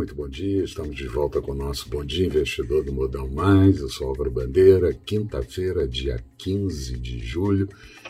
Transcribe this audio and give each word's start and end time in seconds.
muito 0.00 0.14
bom 0.14 0.30
dia. 0.30 0.64
Estamos 0.64 0.96
de 0.96 1.06
volta 1.06 1.42
com 1.42 1.52
o 1.52 1.54
nosso 1.54 1.90
Bom 1.90 2.02
Dia 2.02 2.24
Investidor 2.24 2.82
do 2.82 2.90
Modal 2.90 3.28
Mais. 3.28 3.80
Eu 3.80 3.88
sou 3.90 4.08
Álvaro 4.08 4.30
Bandeira, 4.30 4.94
quinta-feira, 4.94 5.86
dia 5.86 6.24
15 6.38 6.98
de 6.98 7.18
julho. 7.18 7.68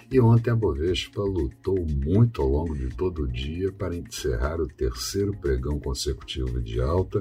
E 0.09 0.21
ontem 0.21 0.53
a 0.53 0.55
Bovespa 0.55 1.21
lutou 1.21 1.85
muito 1.85 2.41
ao 2.43 2.49
longo 2.49 2.77
de 2.77 2.95
todo 2.95 3.23
o 3.25 3.27
dia 3.27 3.73
para 3.73 3.97
encerrar 3.97 4.61
o 4.61 4.69
terceiro 4.69 5.37
pregão 5.37 5.81
consecutivo 5.81 6.63
de 6.63 6.81
alta, 6.81 7.21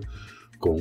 com 0.60 0.78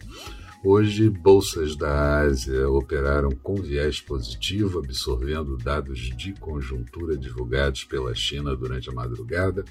Hoje, 0.63 1.09
bolsas 1.09 1.75
da 1.75 2.21
Ásia 2.21 2.67
operaram 2.67 3.29
com 3.29 3.53
viés 3.55 4.01
positivo, 4.01 4.79
absorvendo 4.79 5.57
dados 5.57 5.99
de 5.99 6.33
conjuntura 6.33 7.15
divulgados 7.15 7.83
pela 7.83 8.15
China 8.15 8.55
durante 8.55 8.89
a 8.89 8.93
madrugada, 8.93 9.63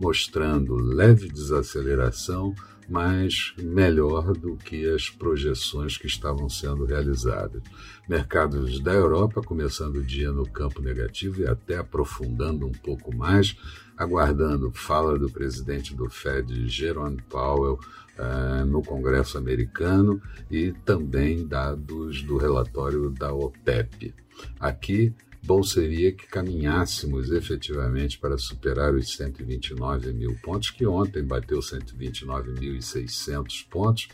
mostrando 0.00 0.74
leve 0.74 1.28
desaceleração, 1.28 2.52
mas 2.90 3.54
melhor 3.56 4.32
do 4.32 4.56
que 4.56 4.84
as 4.92 5.08
projeções 5.08 5.96
que 5.96 6.08
estavam 6.08 6.48
sendo 6.48 6.84
realizadas. 6.84 7.62
Mercados 8.08 8.80
da 8.80 8.92
Europa 8.92 9.40
começando 9.40 9.96
o 9.96 10.04
dia 10.04 10.32
no 10.32 10.44
campo 10.44 10.82
negativo 10.82 11.40
e 11.40 11.46
até 11.46 11.76
aprofundando 11.76 12.66
um 12.66 12.72
pouco 12.72 13.14
mais, 13.14 13.56
aguardando 13.96 14.72
fala 14.72 15.16
do 15.16 15.30
presidente 15.30 15.94
do 15.94 16.10
Fed, 16.10 16.68
Jerome 16.68 17.22
Powell, 17.28 17.78
uh, 18.18 18.66
no 18.66 18.82
Congresso 18.82 19.38
americano 19.38 20.20
e 20.50 20.72
também 20.84 21.46
dados 21.46 22.22
do 22.22 22.36
relatório 22.36 23.08
da 23.10 23.32
OPEP. 23.32 24.12
Aqui, 24.58 25.14
bom 25.50 25.64
seria 25.64 26.12
que 26.12 26.28
caminhássemos 26.28 27.32
efetivamente 27.32 28.20
para 28.20 28.38
superar 28.38 28.94
os 28.94 29.16
129 29.16 30.12
mil 30.12 30.38
pontos, 30.40 30.70
que 30.70 30.86
ontem 30.86 31.24
bateu 31.24 31.58
129.600 31.58 33.66
pontos, 33.68 34.06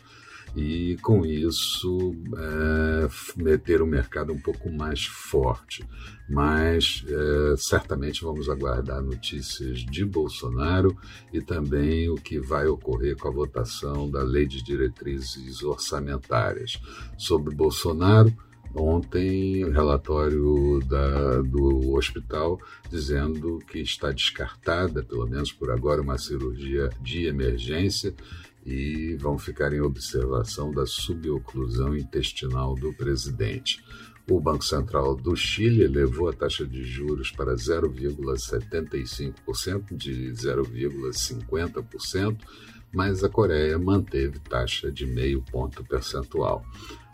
e 0.55 0.97
com 1.03 1.23
isso 1.23 2.15
é, 2.35 3.07
meter 3.39 3.83
o 3.83 3.85
mercado 3.85 4.33
um 4.33 4.39
pouco 4.39 4.71
mais 4.71 5.05
forte. 5.05 5.85
Mas 6.27 7.05
é, 7.07 7.55
certamente 7.55 8.23
vamos 8.23 8.49
aguardar 8.49 9.03
notícias 9.03 9.81
de 9.81 10.03
Bolsonaro 10.03 10.97
e 11.31 11.39
também 11.39 12.09
o 12.09 12.15
que 12.15 12.39
vai 12.39 12.65
ocorrer 12.65 13.15
com 13.15 13.27
a 13.27 13.31
votação 13.31 14.09
da 14.09 14.23
Lei 14.23 14.47
de 14.47 14.63
Diretrizes 14.63 15.61
Orçamentárias. 15.61 16.81
Sobre 17.15 17.53
Bolsonaro, 17.53 18.35
Ontem, 18.75 19.65
o 19.65 19.71
relatório 19.71 20.79
da, 20.85 21.41
do 21.41 21.93
hospital 21.93 22.59
dizendo 22.89 23.59
que 23.67 23.79
está 23.79 24.11
descartada, 24.11 25.03
pelo 25.03 25.25
menos 25.25 25.51
por 25.51 25.71
agora, 25.71 26.01
uma 26.01 26.17
cirurgia 26.17 26.89
de 27.01 27.25
emergência 27.25 28.13
e 28.65 29.15
vão 29.15 29.37
ficar 29.37 29.73
em 29.73 29.79
observação 29.79 30.71
da 30.71 30.85
suboclusão 30.85 31.95
intestinal 31.95 32.75
do 32.75 32.93
presidente. 32.93 33.81
O 34.29 34.41
Banco 34.41 34.65
Central 34.65 35.15
do 35.15 35.37
Chile 35.37 35.83
elevou 35.83 36.27
a 36.27 36.33
taxa 36.33 36.67
de 36.67 36.83
juros 36.83 37.31
para 37.31 37.55
0,75% 37.55 39.95
de 39.95 40.33
0,50%, 40.33 42.37
mas 42.93 43.23
a 43.23 43.29
Coreia 43.29 43.79
manteve 43.79 44.37
taxa 44.39 44.91
de 44.91 45.05
meio 45.05 45.41
ponto 45.41 45.81
percentual. 45.85 46.65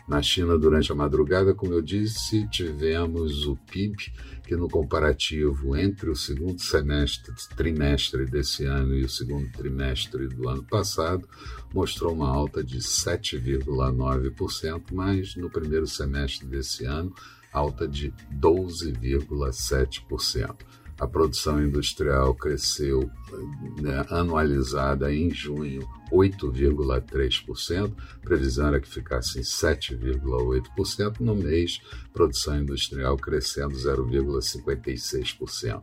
Na 0.06 0.20
China, 0.20 0.58
durante 0.58 0.92
a 0.92 0.94
madrugada, 0.94 1.54
como 1.54 1.72
eu 1.72 1.80
disse, 1.80 2.46
tivemos 2.48 3.46
o 3.46 3.56
PIB, 3.56 3.96
que 4.46 4.54
no 4.54 4.68
comparativo 4.68 5.74
entre 5.74 6.10
o 6.10 6.16
segundo 6.16 6.60
semestre, 6.60 7.32
trimestre 7.56 8.26
desse 8.26 8.66
ano 8.66 8.94
e 8.94 9.02
o 9.02 9.08
segundo 9.08 9.50
trimestre 9.52 10.28
do 10.28 10.46
ano 10.46 10.62
passado, 10.62 11.26
mostrou 11.72 12.12
uma 12.12 12.28
alta 12.28 12.62
de 12.62 12.80
7,9%, 12.80 14.82
mas 14.92 15.36
no 15.36 15.48
primeiro 15.48 15.86
semestre 15.86 16.46
desse 16.46 16.84
ano, 16.84 17.14
alta 17.50 17.88
de 17.88 18.12
12,7%. 18.38 20.54
A 21.04 21.06
produção 21.06 21.62
industrial 21.62 22.34
cresceu 22.34 23.10
né, 23.78 24.06
anualizada 24.08 25.12
em 25.12 25.30
junho 25.30 25.86
8,3%, 26.10 27.92
previsão 28.22 28.68
era 28.68 28.80
que 28.80 28.88
ficasse 28.88 29.38
em 29.38 29.42
7,8%, 29.42 31.20
no 31.20 31.34
mês, 31.34 31.82
produção 32.10 32.58
industrial 32.58 33.18
crescendo 33.18 33.74
0,56%. 33.74 35.82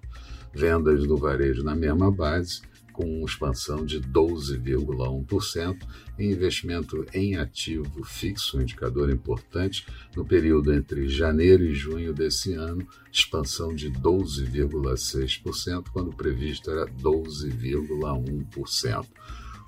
Vendas 0.52 1.06
do 1.06 1.16
varejo 1.16 1.64
na 1.64 1.76
mesma 1.76 2.12
base, 2.12 2.64
com 2.92 3.24
expansão 3.26 3.86
de 3.86 4.02
12,1%, 4.02 5.78
e 6.20 6.26
investimento 6.26 7.06
em 7.14 7.38
ativo 7.38 8.04
fixo, 8.04 8.58
um 8.58 8.62
indicador 8.62 9.10
importante, 9.10 9.88
no 10.16 10.26
período 10.26 10.74
entre 10.74 11.08
janeiro 11.08 11.64
e 11.64 11.74
junho 11.74 12.14
desse 12.14 12.54
ano, 12.54 12.86
expansão 13.12 13.74
de 13.74 13.90
12,6%, 13.92 15.86
quando 15.92 16.16
previsto 16.16 16.70
era 16.70 16.86
12,1%. 16.86 19.08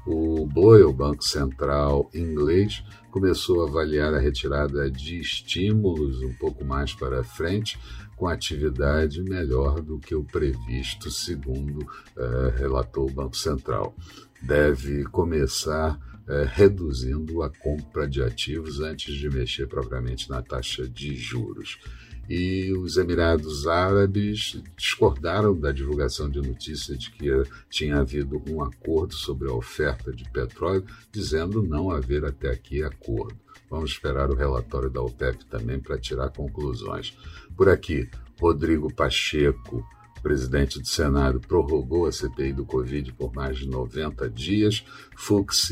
O 0.06 0.44
o 0.44 0.94
Banco 0.94 1.24
Central 1.24 2.10
inglês, 2.14 2.84
começou 3.10 3.64
a 3.64 3.70
avaliar 3.70 4.14
a 4.14 4.20
retirada 4.20 4.90
de 4.92 5.20
estímulos 5.20 6.22
um 6.22 6.34
pouco 6.34 6.66
mais 6.66 6.94
para 6.94 7.24
frente, 7.24 7.80
com 8.16 8.28
atividade 8.28 9.24
melhor 9.24 9.82
do 9.82 10.00
que 10.00 10.14
o 10.14 10.24
previsto, 10.24 11.10
segundo 11.10 11.88
eh, 12.18 12.54
relatou 12.58 13.10
o 13.10 13.14
Banco 13.14 13.38
Central. 13.38 13.96
Deve 14.42 15.04
começar 15.06 15.98
eh, 16.28 16.48
reduzindo 16.54 17.42
a 17.42 17.50
compra 17.50 18.08
de 18.08 18.22
ativos 18.22 18.80
antes 18.80 19.14
de 19.14 19.30
mexer 19.30 19.68
propriamente 19.68 20.30
na 20.30 20.42
taxa 20.42 20.88
de 20.88 21.16
juros 21.16 21.80
e 22.30 22.72
os 22.74 22.98
Emirados 22.98 23.68
Árabes 23.68 24.62
discordaram 24.78 25.58
da 25.58 25.72
divulgação 25.72 26.30
de 26.30 26.42
notícia 26.42 26.98
de 26.98 27.12
que 27.12 27.30
tinha 27.70 27.98
havido 27.98 28.42
um 28.50 28.64
acordo 28.64 29.14
sobre 29.14 29.50
a 29.50 29.54
oferta 29.54 30.12
de 30.12 30.30
petróleo, 30.30 30.86
dizendo 31.12 31.62
não 31.62 31.92
haver 31.92 32.24
até 32.24 32.50
aqui 32.50 32.84
acordo. 32.84 33.38
Vamos 33.70 33.92
esperar 33.92 34.30
o 34.30 34.36
relatório 34.36 34.90
da 34.90 35.02
OPEP 35.02 35.46
também 35.46 35.80
para 35.80 35.98
tirar 35.98 36.30
conclusões. 36.30 37.18
Por 37.58 37.68
aqui, 37.68 38.10
Rodrigo 38.40 38.94
Pacheco, 38.94 39.86
presidente 40.22 40.80
do 40.80 40.88
Senado, 40.88 41.40
prorrogou 41.40 42.06
a 42.06 42.12
CPI 42.12 42.54
do 42.54 42.66
Covid 42.66 43.12
por 43.14 43.34
mais 43.34 43.58
de 43.58 43.68
90 43.68 44.30
dias. 44.30 44.86
Fux 45.16 45.72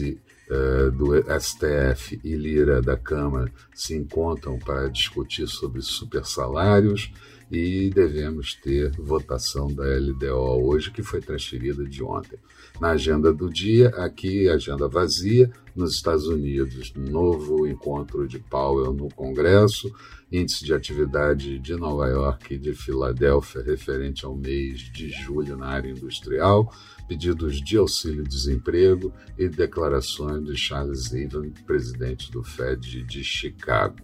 uh, 0.51 0.91
do 0.91 1.15
STF 1.39 2.19
e 2.23 2.35
Lira 2.35 2.81
da 2.81 2.97
Câmara 2.97 3.51
se 3.73 3.95
encontram 3.95 4.59
para 4.59 4.89
discutir 4.89 5.47
sobre 5.47 5.81
supersalários 5.81 7.11
e 7.51 7.89
devemos 7.89 8.55
ter 8.55 8.91
votação 8.91 9.67
da 9.67 9.83
LDO 9.83 10.65
hoje, 10.65 10.89
que 10.89 11.03
foi 11.03 11.19
transferida 11.19 11.83
de 11.83 12.01
ontem. 12.01 12.39
Na 12.79 12.91
agenda 12.91 13.33
do 13.33 13.49
dia, 13.49 13.89
aqui, 13.89 14.47
agenda 14.47 14.87
vazia, 14.87 15.51
nos 15.75 15.93
Estados 15.93 16.27
Unidos, 16.27 16.93
novo 16.95 17.67
encontro 17.67 18.27
de 18.27 18.39
Powell 18.39 18.93
no 18.93 19.09
Congresso, 19.09 19.93
índice 20.31 20.63
de 20.63 20.73
atividade 20.73 21.59
de 21.59 21.75
Nova 21.75 22.07
York 22.07 22.53
e 22.53 22.57
de 22.57 22.73
Filadélfia 22.73 23.61
referente 23.61 24.25
ao 24.25 24.35
mês 24.35 24.79
de 24.79 25.09
julho 25.09 25.57
na 25.57 25.67
área 25.67 25.91
industrial, 25.91 26.73
pedidos 27.07 27.61
de 27.61 27.77
auxílio-desemprego 27.77 29.13
e 29.37 29.49
declarações 29.49 30.45
de 30.45 30.55
Charles 30.55 31.11
Even, 31.13 31.51
presidente 31.67 32.31
do 32.31 32.43
Fed 32.43 33.03
de 33.03 33.23
Chicago. 33.23 33.97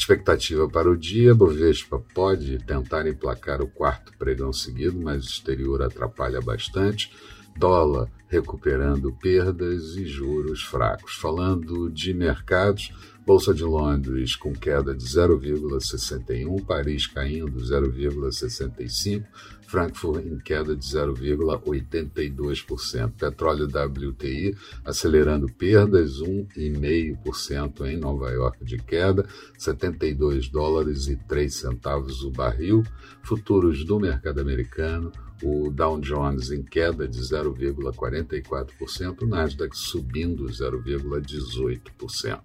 Expectativa 0.00 0.66
para 0.66 0.90
o 0.90 0.96
dia: 0.96 1.34
Bovespa 1.34 2.02
pode 2.14 2.58
tentar 2.64 3.06
emplacar 3.06 3.60
o 3.60 3.68
quarto 3.68 4.10
pregão 4.16 4.50
seguido, 4.50 4.98
mas 4.98 5.26
o 5.26 5.28
exterior 5.28 5.82
atrapalha 5.82 6.40
bastante. 6.40 7.12
Dólar 7.56 8.10
recuperando 8.30 9.12
perdas 9.12 9.96
e 9.96 10.06
juros 10.06 10.62
fracos. 10.62 11.14
Falando 11.14 11.90
de 11.90 12.14
mercados, 12.14 12.92
Bolsa 13.26 13.52
de 13.52 13.64
Londres 13.64 14.34
com 14.34 14.52
queda 14.52 14.94
de 14.94 15.04
0,61, 15.04 16.64
Paris 16.64 17.06
caindo 17.06 17.60
0,65, 17.60 19.26
Frankfurt 19.66 20.24
em 20.24 20.38
queda 20.38 20.74
de 20.74 20.86
0,82%. 20.86 23.12
Petróleo 23.12 23.66
WTI 23.66 24.56
acelerando 24.84 25.52
perdas 25.52 26.20
1,5% 26.20 27.86
em 27.86 27.96
Nova 27.96 28.30
York 28.30 28.64
de 28.64 28.78
queda, 28.78 29.26
72 29.58 30.48
dólares 30.48 31.08
e 31.08 31.16
3 31.16 31.54
centavos 31.54 32.22
o 32.22 32.30
barril. 32.30 32.82
Futuros 33.22 33.84
do 33.84 34.00
mercado 34.00 34.40
americano, 34.40 35.12
o 35.42 35.70
Dow 35.70 35.98
Jones 36.00 36.50
em 36.50 36.62
queda 36.62 37.08
de 37.08 37.20
0,44%, 37.20 39.22
o 39.22 39.26
Nasdaq 39.26 39.76
subindo 39.76 40.44
0,18%. 40.44 42.40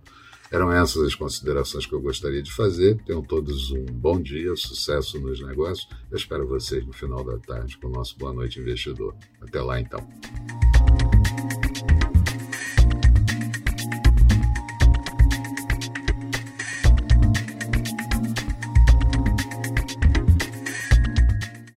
Eram 0.51 0.71
essas 0.71 1.03
as 1.03 1.15
considerações 1.15 1.85
que 1.85 1.93
eu 1.93 2.01
gostaria 2.01 2.41
de 2.41 2.51
fazer. 2.51 3.01
Tenham 3.03 3.21
todos 3.21 3.71
um 3.71 3.85
bom 3.85 4.21
dia, 4.21 4.55
sucesso 4.55 5.19
nos 5.19 5.41
negócios. 5.41 5.89
Eu 6.09 6.17
espero 6.17 6.47
vocês 6.47 6.85
no 6.85 6.93
final 6.93 7.23
da 7.23 7.37
tarde 7.39 7.77
com 7.77 7.87
o 7.87 7.91
nosso 7.91 8.17
Boa 8.17 8.31
Noite 8.31 8.59
Investidor. 8.59 9.15
Até 9.41 9.61
lá, 9.61 9.79
então. 9.79 10.07